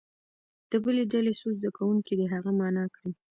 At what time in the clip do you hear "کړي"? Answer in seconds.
2.95-3.11